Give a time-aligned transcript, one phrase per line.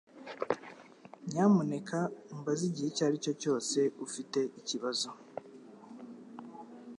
[1.29, 1.99] Nyamuneka
[2.33, 5.09] umbaze igihe icyo ari cyo cyose ufite ikibazo.